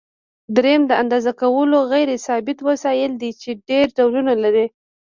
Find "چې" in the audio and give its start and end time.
3.41-3.49